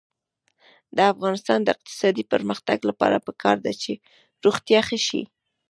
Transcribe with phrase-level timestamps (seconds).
[0.95, 3.91] د افغانستان د اقتصادي پرمختګ لپاره پکار ده چې
[4.43, 5.21] روغتیا ښه شي.